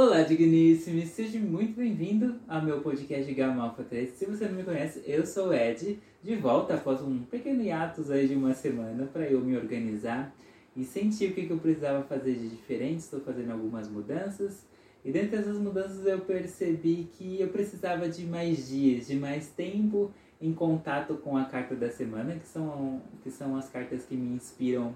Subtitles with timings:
[0.00, 1.04] Olá, digníssimo!
[1.06, 4.10] Seja muito bem-vindo ao meu podcast Gama Alpha 3.
[4.10, 8.08] Se você não me conhece, eu sou o Ed, de volta após um pequeno hiatus
[8.08, 10.32] aí de uma semana para eu me organizar
[10.76, 13.00] e sentir o que, eu precisava fazer de diferente.
[13.00, 14.64] Estou fazendo algumas mudanças
[15.04, 20.12] e dentre essas mudanças eu percebi que eu precisava de mais dias, de mais tempo
[20.40, 24.36] em contato com a carta da semana, que são, que são as cartas que me
[24.36, 24.94] inspiram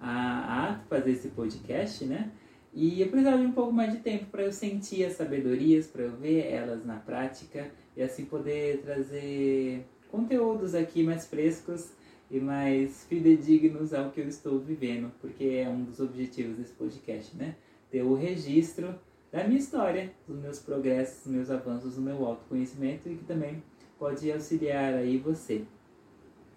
[0.00, 2.32] a, a fazer esse podcast, né?
[2.74, 6.02] E eu precisava de um pouco mais de tempo para eu sentir as sabedorias, para
[6.02, 11.90] eu ver elas na prática e assim poder trazer conteúdos aqui mais frescos
[12.30, 17.36] e mais fidedignos ao que eu estou vivendo, porque é um dos objetivos desse podcast,
[17.36, 17.56] né?
[17.90, 18.94] Ter o registro
[19.30, 23.62] da minha história, dos meus progressos, dos meus avanços, do meu autoconhecimento e que também
[23.98, 25.62] pode auxiliar aí você.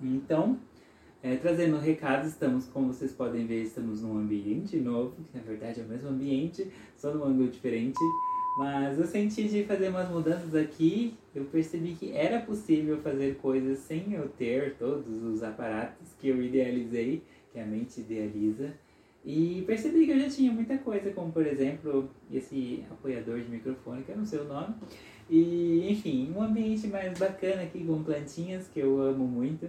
[0.01, 0.59] Então,
[1.25, 5.81] é, trazendo recados, estamos, como vocês podem ver, estamos num ambiente novo, que na verdade
[5.81, 7.97] é o mesmo ambiente, só num ângulo diferente.
[8.59, 13.79] Mas eu senti de fazer umas mudanças aqui, eu percebi que era possível fazer coisas
[13.79, 18.71] sem eu ter todos os aparatos que eu idealizei, que a mente idealiza.
[19.25, 24.03] E percebi que eu já tinha muita coisa, como por exemplo esse apoiador de microfone,
[24.03, 24.75] que eu não sei o nome.
[25.27, 29.67] E enfim, um ambiente mais bacana aqui com plantinhas que eu amo muito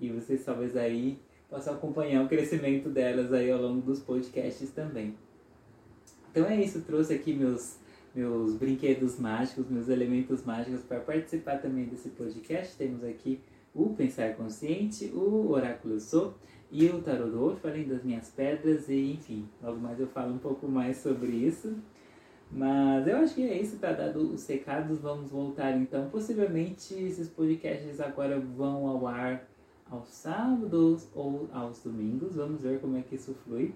[0.00, 5.14] e vocês talvez aí possam acompanhar o crescimento delas aí ao longo dos podcasts também.
[6.30, 7.78] Então é isso, trouxe aqui meus
[8.14, 12.76] meus brinquedos mágicos, meus elementos mágicos para participar também desse podcast.
[12.76, 13.40] Temos aqui
[13.74, 16.34] o Pensar Consciente, o Oráculo Sou
[16.70, 20.34] e o Tarot do Olho, além das minhas pedras e enfim, logo mais eu falo
[20.34, 21.76] um pouco mais sobre isso.
[22.50, 26.10] Mas eu acho que é isso, tá dado os recados, vamos voltar então.
[26.10, 29.48] Possivelmente esses podcasts agora vão ao ar
[29.90, 32.36] aos sábados ou aos domingos.
[32.36, 33.74] Vamos ver como é que isso flui.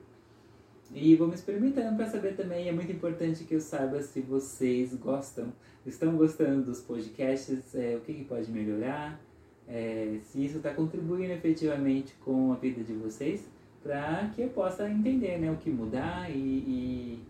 [0.93, 2.69] E vamos experimentando para saber também.
[2.69, 5.53] É muito importante que eu saiba se vocês gostam,
[5.85, 9.21] estão gostando dos podcasts, é, o que, que pode melhorar,
[9.67, 13.45] é, se isso está contribuindo efetivamente com a vida de vocês,
[13.83, 17.23] para que eu possa entender né, o que mudar e, e,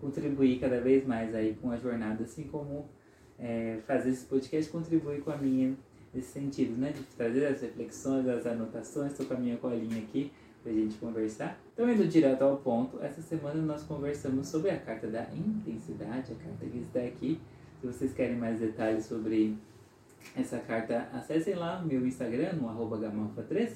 [0.00, 2.86] contribuir cada vez mais aí com a jornada, assim como
[3.38, 5.76] é, fazer esse podcast contribuir com a minha
[6.14, 6.92] nesse sentido, né?
[6.92, 9.12] De trazer as reflexões, as anotações.
[9.12, 10.30] Estou com a minha colinha aqui
[10.62, 11.58] para a gente conversar.
[11.72, 16.36] Então, indo direto ao ponto, essa semana nós conversamos sobre a carta da intensidade, a
[16.36, 17.40] carta que está aqui.
[17.80, 19.56] Se vocês querem mais detalhes sobre
[20.36, 23.72] essa carta, acessem lá o meu Instagram, no arroba gamalfa3,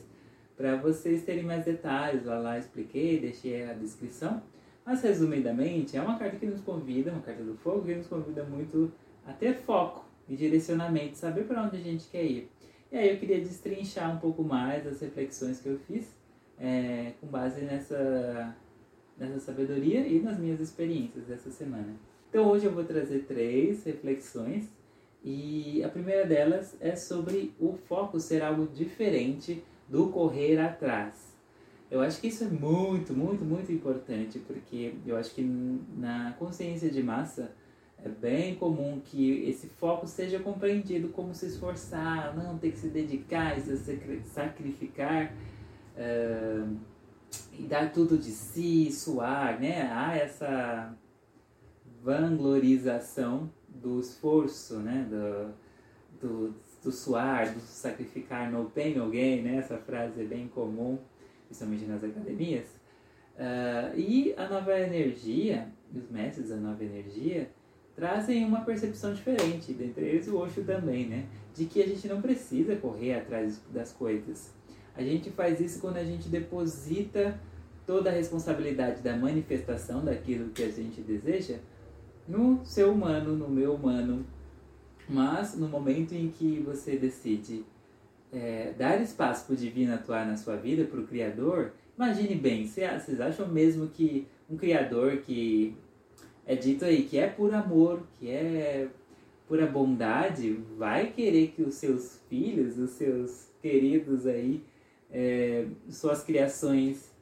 [0.57, 2.25] para vocês terem mais detalhes.
[2.25, 4.43] Lá, lá expliquei, deixei a descrição.
[4.85, 8.45] Mas, resumidamente, é uma carta que nos convida, uma carta do fogo, que nos convida
[8.45, 8.93] muito
[9.27, 12.51] a ter foco direcionamento, saber para onde a gente quer ir.
[12.91, 16.17] E aí eu queria destrinchar um pouco mais as reflexões que eu fiz
[16.59, 18.57] é, com base nessa,
[19.19, 21.95] nessa sabedoria e nas minhas experiências dessa semana.
[22.29, 24.69] Então hoje eu vou trazer três reflexões
[25.25, 31.35] e a primeira delas é sobre o foco ser algo diferente do correr atrás.
[31.91, 36.91] Eu acho que isso é muito, muito, muito importante porque eu acho que na consciência
[36.91, 37.53] de massa
[38.07, 42.89] é bem comum que esse foco seja compreendido como se esforçar, não ter que se
[42.89, 43.77] dedicar, se
[44.25, 45.33] sacrificar
[45.97, 46.77] uh,
[47.53, 49.91] e dar tudo de si, suar, né?
[49.91, 50.97] Há essa
[52.01, 55.05] vanglorização do esforço, né?
[55.11, 55.55] Do,
[56.21, 59.57] do, do suar, do sacrificar, no pain, no gain, né?
[59.57, 60.97] Essa frase é bem comum,
[61.47, 62.69] principalmente nas academias.
[63.35, 67.51] Uh, e a nova energia, os mestres da nova energia,
[67.97, 71.25] trazem uma percepção diferente, dentre eles o Osho também, né?
[71.55, 74.53] De que a gente não precisa correr atrás das coisas.
[74.95, 77.41] A gente faz isso quando a gente deposita
[77.87, 81.57] toda a responsabilidade da manifestação daquilo que a gente deseja
[82.29, 84.27] no seu humano, no meu humano.
[85.09, 87.65] Mas no momento em que você decide
[88.33, 92.67] é, dar espaço para o divino atuar na sua vida, para o Criador, imagine bem,
[92.67, 95.77] vocês acham mesmo que um Criador que
[96.47, 98.89] é dito aí que é por amor, que é
[99.49, 104.63] pura bondade, vai querer que os seus filhos, os seus queridos aí,
[105.11, 107.13] é, suas criações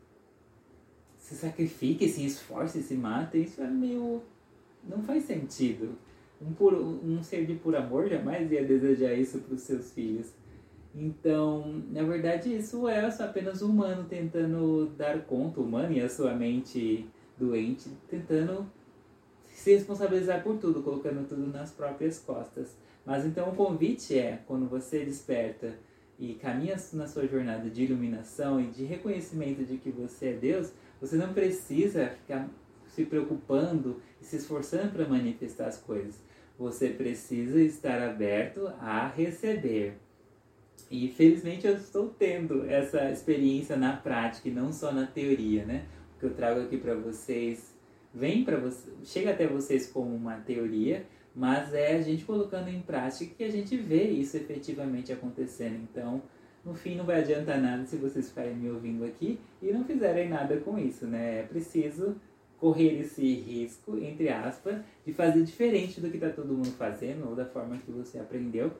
[1.16, 4.22] se sacrifiquem, se esforcem, se matem, isso é meio.
[4.86, 5.96] não faz sentido.
[6.40, 10.32] Um, puro, um ser de puro amor jamais ia desejar isso para os seus filhos.
[10.94, 16.08] Então, na verdade, isso é apenas o humano tentando dar conta, o humano e a
[16.08, 18.66] sua mente doente, tentando
[19.64, 22.76] se responsabilizar por tudo, colocando tudo nas próprias costas.
[23.02, 25.74] Mas então o convite é, quando você desperta
[26.18, 30.70] e caminha na sua jornada de iluminação e de reconhecimento de que você é Deus,
[31.00, 32.46] você não precisa ficar
[32.88, 36.16] se preocupando e se esforçando para manifestar as coisas.
[36.58, 39.94] Você precisa estar aberto a receber.
[40.90, 45.86] E felizmente eu estou tendo essa experiência na prática e não só na teoria, né?
[46.14, 47.73] O que eu trago aqui para vocês
[48.14, 52.80] vem para você, chega até vocês como uma teoria, mas é a gente colocando em
[52.80, 55.80] prática que a gente vê isso efetivamente acontecendo.
[55.90, 56.22] Então,
[56.64, 60.28] no fim não vai adiantar nada se vocês ficarem me ouvindo aqui e não fizerem
[60.28, 61.40] nada com isso, né?
[61.40, 62.16] É preciso
[62.56, 67.34] correr esse risco, entre aspas, de fazer diferente do que está todo mundo fazendo ou
[67.34, 68.72] da forma que você aprendeu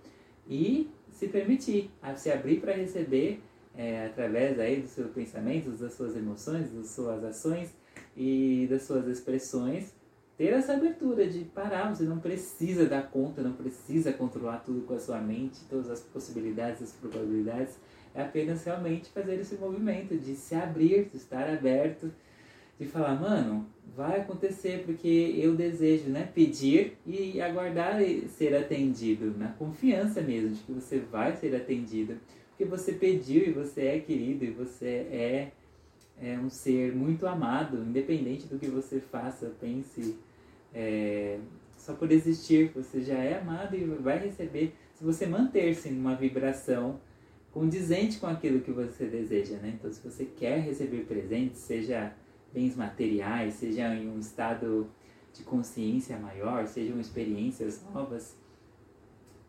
[0.48, 3.42] e se permitir, se abrir para receber
[3.76, 7.74] é, através aí dos seus pensamentos, das suas emoções, das suas ações
[8.16, 9.92] e das suas expressões,
[10.36, 14.94] ter essa abertura de parar, você não precisa dar conta, não precisa controlar tudo com
[14.94, 17.76] a sua mente, todas as possibilidades, as probabilidades,
[18.14, 22.12] é apenas realmente fazer esse movimento de se abrir, de estar aberto,
[22.78, 23.66] de falar, mano,
[23.96, 30.60] vai acontecer porque eu desejo, né, pedir e aguardar ser atendido, na confiança mesmo de
[30.62, 32.16] que você vai ser atendido,
[32.50, 35.52] porque você pediu e você é querido e você é
[36.20, 40.16] é um ser muito amado, independente do que você faça, pense.
[40.72, 41.38] É,
[41.76, 47.00] só por existir, você já é amado e vai receber se você manter-se numa vibração
[47.52, 49.74] condizente com aquilo que você deseja, né?
[49.78, 52.12] Então, se você quer receber presentes, seja
[52.52, 54.88] bens materiais, seja em um estado
[55.32, 58.36] de consciência maior, sejam experiências novas,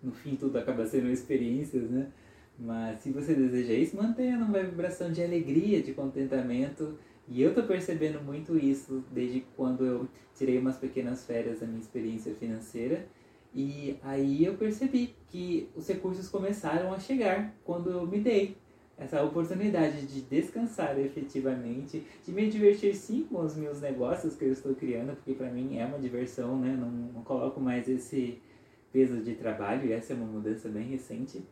[0.02, 2.08] no fim tudo acaba sendo experiências, né?
[2.58, 6.98] Mas se você deseja isso, mantenha numa vibração de alegria, de contentamento.
[7.28, 11.82] E eu tô percebendo muito isso desde quando eu tirei umas pequenas férias da minha
[11.82, 13.08] experiência financeira.
[13.54, 18.58] E aí eu percebi que os recursos começaram a chegar quando eu me dei
[18.98, 24.52] essa oportunidade de descansar efetivamente, de me divertir sim com os meus negócios que eu
[24.52, 26.76] estou criando, porque para mim é uma diversão, né?
[26.80, 28.40] Não, não coloco mais esse
[28.94, 31.44] peso de trabalho e essa é uma mudança bem recente.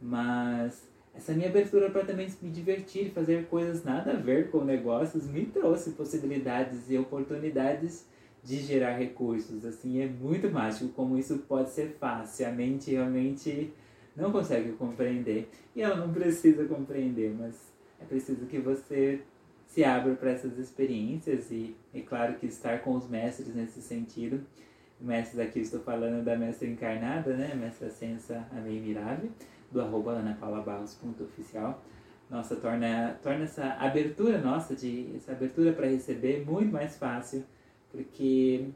[0.00, 4.64] Mas essa minha abertura para também me divertir e fazer coisas nada a ver com
[4.64, 8.06] negócios me trouxe possibilidades e oportunidades
[8.42, 9.64] de gerar recursos.
[9.64, 12.46] Assim, é muito mágico como isso pode ser fácil.
[12.46, 13.72] A mente realmente
[14.16, 15.48] não consegue compreender.
[15.74, 17.70] E ela não precisa compreender, mas
[18.00, 19.20] é preciso que você
[19.66, 24.40] se abra para essas experiências e é claro que estar com os mestres nesse sentido.
[25.00, 27.54] Mestres aqui estou falando da mestra encarnada, né?
[27.54, 29.30] Mestra Sensa Amei Mirabile
[29.70, 31.82] do arroba anapaulabarros.oficial.
[32.28, 37.44] Nossa, torna, torna essa abertura nossa, de, essa abertura para receber muito mais fácil,
[37.90, 38.68] porque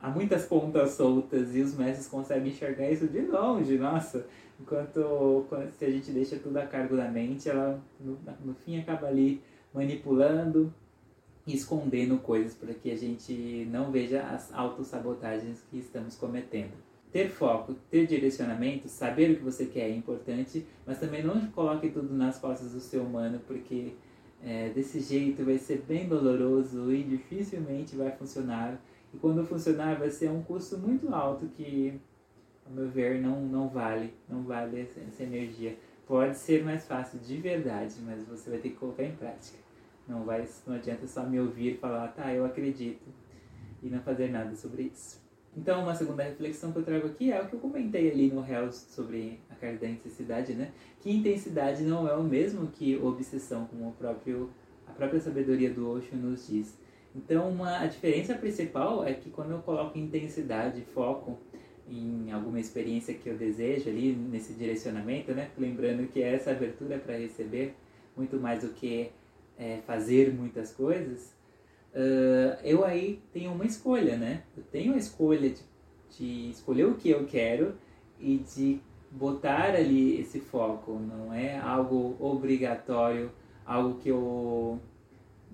[0.00, 4.26] há muitas pontas soltas e os mestres conseguem enxergar isso de longe, nossa.
[4.58, 5.46] Enquanto
[5.78, 9.42] se a gente deixa tudo a cargo da mente, ela no, no fim acaba ali
[9.74, 10.72] manipulando
[11.46, 17.74] escondendo coisas para que a gente não veja as autossabotagens que estamos cometendo ter foco,
[17.90, 22.38] ter direcionamento, saber o que você quer é importante, mas também não coloque tudo nas
[22.38, 23.92] costas do seu humano, porque
[24.42, 28.80] é, desse jeito vai ser bem doloroso e dificilmente vai funcionar.
[29.14, 31.98] E quando funcionar, vai ser um custo muito alto que,
[32.66, 35.76] ao meu ver, não, não vale, não vale essa, essa energia.
[36.06, 39.58] Pode ser mais fácil de verdade, mas você vai ter que colocar em prática.
[40.06, 43.08] Não, vai, não adianta só me ouvir e falar, tá, eu acredito,
[43.82, 45.25] e não fazer nada sobre isso.
[45.56, 48.42] Então, uma segunda reflexão que eu trago aqui é o que eu comentei ali no
[48.42, 50.70] réu sobre a carga da intensidade, né?
[51.00, 54.50] Que intensidade não é o mesmo que obsessão, como o próprio,
[54.86, 56.76] a própria sabedoria do Osho nos diz.
[57.14, 61.38] Então, uma, a diferença principal é que quando eu coloco intensidade, foco
[61.88, 65.50] em alguma experiência que eu desejo ali, nesse direcionamento, né?
[65.56, 67.74] Lembrando que essa abertura para receber,
[68.14, 69.10] muito mais do que
[69.56, 71.35] é, fazer muitas coisas,
[71.96, 74.42] uh, eu aí tenho uma escolha, né?
[74.56, 75.62] Eu tenho a escolha de,
[76.16, 77.74] de escolher o que eu quero
[78.20, 80.92] e de botar ali esse foco.
[80.92, 83.32] Não é algo obrigatório,
[83.64, 84.78] algo que eu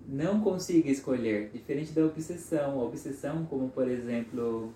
[0.07, 1.51] não consigo escolher.
[1.51, 2.81] Diferente da obsessão.
[2.81, 4.75] A obsessão, como por exemplo,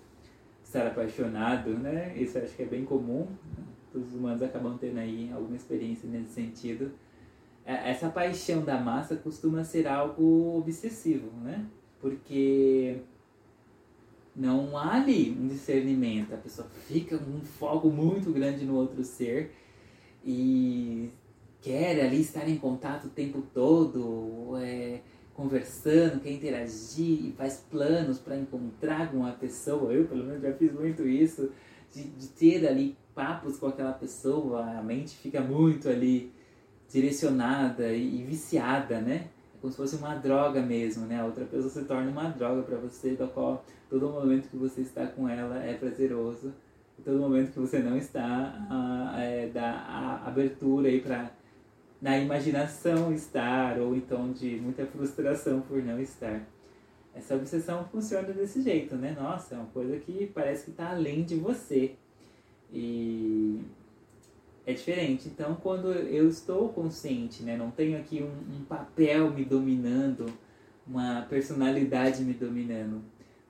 [0.63, 2.15] estar apaixonado, né?
[2.17, 3.27] Isso acho que é bem comum.
[3.91, 6.91] Todos os humanos acabam tendo aí alguma experiência nesse sentido
[7.67, 11.65] essa paixão da massa costuma ser algo obsessivo, né?
[11.99, 13.01] Porque
[14.33, 19.03] não há ali um discernimento, a pessoa fica com um foco muito grande no outro
[19.03, 19.51] ser
[20.23, 21.09] e
[21.61, 25.01] quer ali estar em contato o tempo todo, é,
[25.33, 29.91] conversando, quer interagir, faz planos para encontrar uma pessoa.
[29.91, 31.51] Eu, pelo menos, já fiz muito isso,
[31.93, 36.31] de, de ter ali papos com aquela pessoa, a mente fica muito ali
[36.89, 39.27] direcionada e viciada, né?
[39.57, 41.19] é como se fosse uma droga mesmo, né?
[41.19, 44.81] A outra pessoa se torna uma droga para você, da qual todo momento que você
[44.81, 46.53] está com ela é prazeroso.
[46.97, 51.31] E todo momento que você não está, é, dá a abertura aí para
[51.99, 56.47] na imaginação estar, ou então de muita frustração por não estar.
[57.15, 59.15] Essa obsessão funciona desse jeito, né?
[59.19, 61.95] Nossa, é uma coisa que parece que está além de você.
[62.71, 63.61] E
[64.67, 65.29] é diferente.
[65.29, 70.25] Então, quando eu estou consciente, né, não tenho aqui um, um papel me dominando,
[70.85, 73.01] uma personalidade me dominando.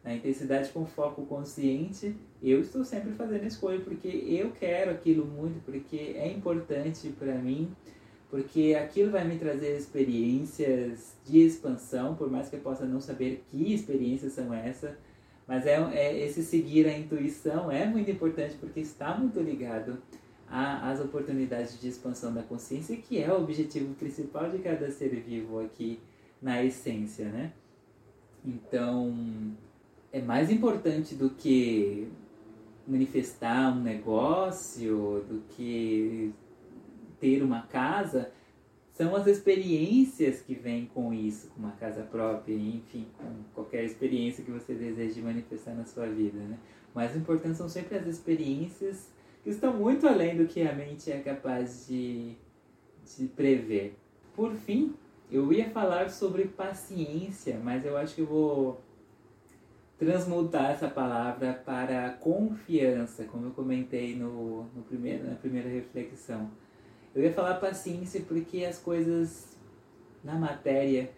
[0.03, 5.59] Na intensidade com foco consciente, eu estou sempre fazendo escolha porque eu quero aquilo muito,
[5.65, 7.71] porque é importante para mim,
[8.29, 13.43] porque aquilo vai me trazer experiências de expansão, por mais que eu possa não saber
[13.49, 14.95] que experiências são essas,
[15.47, 19.97] mas é, é esse seguir a intuição é muito importante porque está muito ligado
[20.49, 25.59] as oportunidades de expansão da consciência, que é o objetivo principal de cada ser vivo
[25.59, 25.99] aqui
[26.41, 27.51] na essência, né?
[28.45, 29.13] Então,
[30.11, 32.07] é mais importante do que
[32.87, 36.33] manifestar um negócio, do que
[37.19, 38.31] ter uma casa,
[38.93, 44.43] são as experiências que vêm com isso, com uma casa própria, enfim, com qualquer experiência
[44.43, 46.57] que você deseje manifestar na sua vida, né?
[46.93, 49.11] O mais importante são sempre as experiências
[49.55, 52.35] estão muito além do que a mente é capaz de,
[53.17, 53.95] de prever.
[54.35, 54.95] Por fim,
[55.31, 58.81] eu ia falar sobre paciência, mas eu acho que eu vou
[59.97, 66.51] transmutar essa palavra para confiança, como eu comentei no, no primeiro, na primeira reflexão.
[67.15, 69.57] Eu ia falar paciência porque as coisas
[70.23, 71.11] na matéria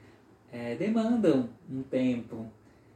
[0.51, 2.45] é, demandam um tempo.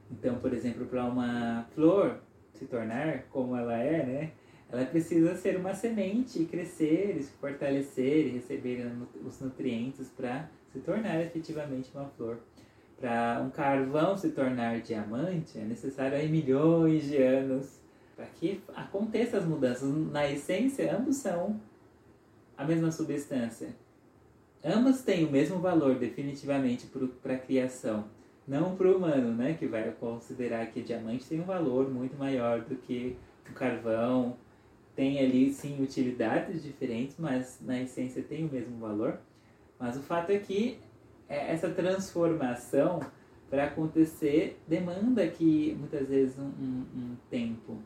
[0.10, 2.20] Então, por exemplo, para uma flor
[2.54, 4.32] se tornar como ela é, né?
[4.74, 8.92] Ela precisa ser uma semente, crescer, se fortalecer e receber
[9.24, 12.40] os nutrientes para se tornar efetivamente uma flor.
[13.00, 17.80] Para um carvão se tornar diamante, é necessário aí milhões de anos
[18.16, 19.88] para que aconteçam as mudanças.
[20.12, 21.62] Na essência, ambos são
[22.58, 23.76] a mesma substância.
[24.64, 26.88] Ambos têm o mesmo valor, definitivamente,
[27.22, 28.06] para a criação.
[28.48, 32.62] Não para o humano, né, que vai considerar que diamante tem um valor muito maior
[32.62, 33.16] do que
[33.48, 34.36] o carvão,
[34.96, 39.20] tem ali sim utilidades diferentes, mas na essência tem o mesmo valor.
[39.80, 40.80] Mas o fato é que
[41.28, 43.00] é, essa transformação
[43.50, 47.78] para acontecer demanda que muitas vezes um, um, um, tempo.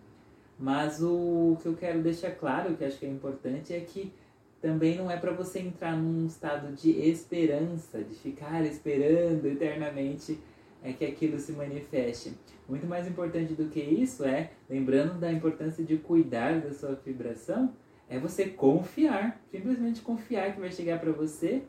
[0.59, 4.13] Mas o que eu quero deixar claro, que acho que é importante, é que
[4.61, 10.39] também não é para você entrar num estado de esperança, de ficar esperando eternamente
[10.83, 12.33] é que aquilo se manifeste.
[12.67, 17.73] Muito mais importante do que isso é, lembrando da importância de cuidar da sua vibração,
[18.09, 21.63] é você confiar, simplesmente confiar que vai chegar para você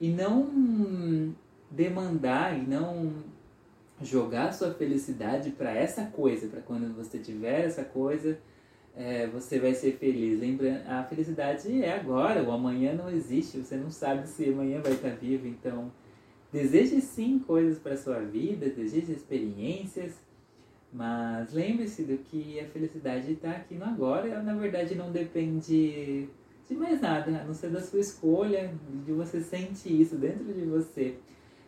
[0.00, 1.34] e não
[1.70, 3.12] demandar e não
[4.02, 8.38] jogar sua felicidade para essa coisa, para quando você tiver essa coisa,
[8.96, 10.38] é, você vai ser feliz.
[10.40, 14.92] Lembra, a felicidade é agora, o amanhã não existe, você não sabe se amanhã vai
[14.92, 15.90] estar vivo, então
[16.52, 20.12] deseje sim coisas para sua vida, deseje experiências,
[20.92, 26.28] mas lembre-se do que a felicidade está aqui no agora, ela na verdade não depende
[26.68, 28.72] de mais nada, a não ser da sua escolha,
[29.04, 31.14] de você sentir isso dentro de você.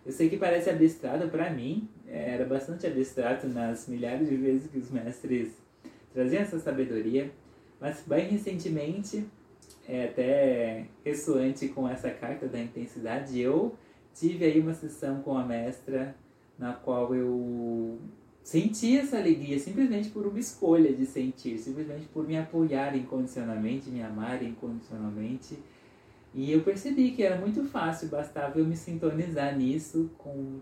[0.04, 4.78] Eu sei que parece abstrato para mim, era bastante abstrato nas milhares de vezes que
[4.78, 5.52] os mestres
[6.12, 7.30] traziam essa sabedoria,
[7.80, 9.24] mas bem recentemente,
[9.88, 13.74] é até ressoante com essa carta da intensidade, eu
[14.14, 16.14] tive aí uma sessão com a mestra
[16.58, 17.98] na qual eu
[18.42, 24.02] senti essa alegria simplesmente por uma escolha de sentir, simplesmente por me apoiar incondicionalmente, me
[24.02, 25.58] amar incondicionalmente.
[26.32, 30.60] E eu percebi que era muito fácil, bastava eu me sintonizar nisso com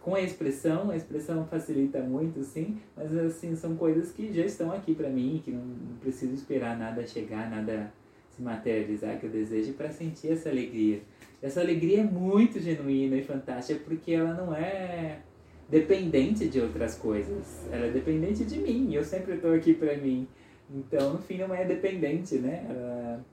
[0.00, 4.72] com a expressão, a expressão facilita muito, sim, mas assim, são coisas que já estão
[4.72, 7.92] aqui para mim, que não, não preciso esperar nada chegar, nada
[8.40, 11.02] se materializar que eu desejo para sentir essa alegria.
[11.42, 15.20] Essa alegria é muito genuína e fantástica porque ela não é
[15.68, 17.68] dependente de outras coisas.
[17.70, 18.92] Ela é dependente de mim.
[18.92, 20.26] Eu sempre estou aqui para mim.
[20.72, 22.66] Então, no fim, não é dependente, né?
[22.68, 23.24] Ela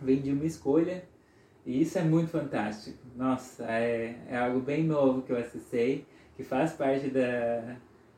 [0.00, 1.04] vem de uma escolha.
[1.64, 2.98] E isso é muito fantástico.
[3.16, 6.04] Nossa, é, é algo bem novo que eu acessei,
[6.36, 7.76] que faz parte da,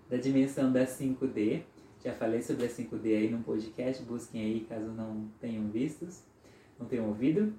[0.09, 1.63] da dimensão da 5D.
[2.05, 6.23] Já falei sobre a 5D aí num podcast, busquem aí caso não tenham vistos,
[6.79, 7.55] não tenham ouvido.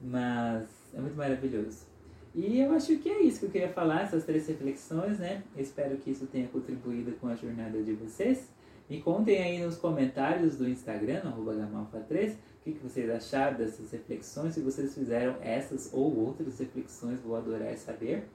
[0.00, 1.86] Mas é muito maravilhoso.
[2.34, 5.42] E eu acho que é isso que eu queria falar, essas três reflexões, né?
[5.56, 8.48] Espero que isso tenha contribuído com a jornada de vocês.
[8.88, 14.54] Me contem aí nos comentários do Instagram, gamalfa3, o que, que vocês acharam dessas reflexões,
[14.54, 18.28] se vocês fizeram essas ou outras reflexões, vou adorar saber.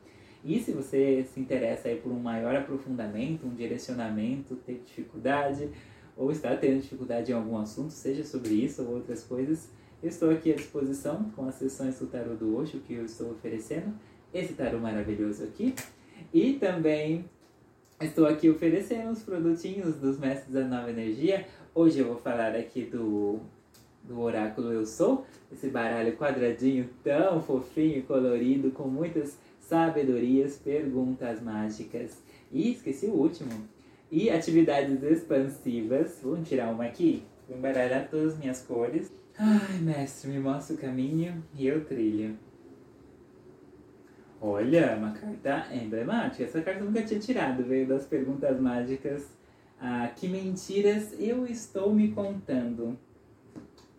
[0.43, 5.69] E se você se interessa aí por um maior aprofundamento, um direcionamento, tem dificuldade
[6.17, 9.69] ou está tendo dificuldade em algum assunto, seja sobre isso ou outras coisas,
[10.01, 13.31] eu estou aqui à disposição com as sessões do tarô do Osho que eu estou
[13.31, 13.93] oferecendo,
[14.33, 15.73] esse tarô maravilhoso aqui.
[16.33, 17.23] E também
[18.01, 21.47] estou aqui oferecendo os produtinhos dos Mestres da Nova Energia.
[21.73, 23.39] Hoje eu vou falar aqui do,
[24.03, 32.21] do Oráculo Eu Sou, esse baralho quadradinho tão fofinho colorido, com muitas sabedorias, perguntas mágicas.
[32.51, 33.51] E esqueci o último.
[34.11, 36.19] E atividades expansivas.
[36.21, 37.23] Vamos tirar uma aqui?
[37.47, 39.11] Vou embaralhar todas as minhas cores.
[39.37, 42.37] Ai, mestre, me mostra o caminho e eu trilho.
[44.39, 46.43] Olha, uma carta emblemática.
[46.43, 47.63] Essa carta eu nunca tinha tirado.
[47.63, 49.27] Veio das perguntas mágicas.
[49.79, 52.97] Ah, que mentiras eu estou me contando?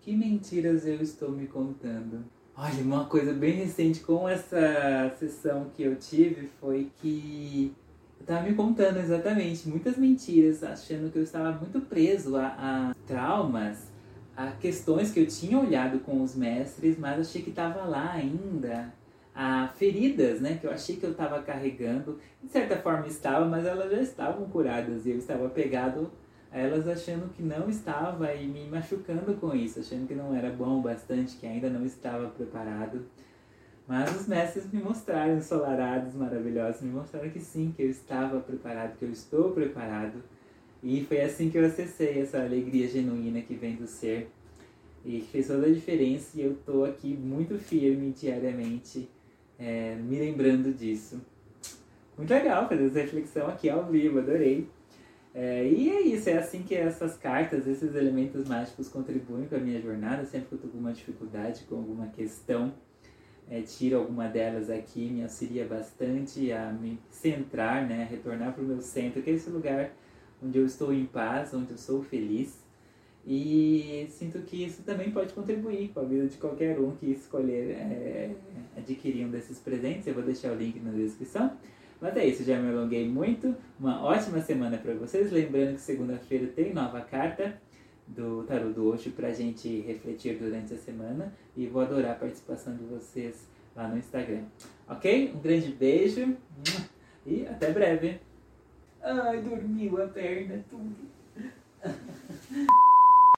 [0.01, 2.25] Que mentiras eu estou me contando?
[2.57, 7.75] Olha, uma coisa bem recente com essa sessão que eu tive foi que
[8.21, 12.95] eu tava me contando exatamente muitas mentiras, achando que eu estava muito preso a, a
[13.09, 13.91] traumas,
[14.37, 18.95] a questões que eu tinha olhado com os mestres, mas achei que estava lá ainda.
[19.35, 23.67] A feridas, né, que eu achei que eu estava carregando, de certa forma estava, mas
[23.67, 26.09] elas já estavam curadas e eu estava pegado
[26.55, 30.81] elas achando que não estava e me machucando com isso, achando que não era bom
[30.81, 33.05] bastante, que ainda não estava preparado.
[33.89, 38.97] Mas os mestres me mostraram, ensolarados, maravilhosos, me mostraram que sim, que eu estava preparado,
[38.97, 40.23] que eu estou preparado.
[40.81, 44.31] E foi assim que eu acessei essa alegria genuína que vem do ser.
[45.05, 49.11] E fez toda a diferença e eu estou aqui muito firme diariamente,
[49.59, 51.21] é, me lembrando disso.
[52.17, 54.69] Muito legal fazer essa reflexão aqui ao vivo, adorei.
[55.35, 59.61] É, e é isso, é assim que essas cartas, esses elementos mágicos contribuem para a
[59.61, 60.25] minha jornada.
[60.25, 62.73] Sempre que eu estou com uma dificuldade, com alguma questão,
[63.51, 68.63] é, tiro alguma delas aqui, me auxilia bastante a me centrar, né, a retornar para
[68.63, 69.91] o meu centro, que é esse lugar
[70.43, 72.63] onde eu estou em paz, onde eu sou feliz.
[73.27, 77.71] E sinto que isso também pode contribuir com a vida de qualquer um que escolher
[77.71, 78.31] é,
[78.77, 80.07] adquirir um desses presentes.
[80.07, 81.57] Eu vou deixar o link na descrição.
[82.01, 83.55] Mas é isso, já me alonguei muito.
[83.79, 85.31] Uma ótima semana para vocês.
[85.31, 87.59] Lembrando que segunda-feira tem nova carta
[88.07, 91.33] do Tarot do Osho para a gente refletir durante a semana.
[91.57, 94.43] E vou adorar a participação de vocês lá no Instagram.
[94.89, 95.33] Ok?
[95.35, 96.37] Um grande beijo
[97.27, 98.21] e até breve.
[99.03, 100.95] Ai, dormiu a perna, tudo.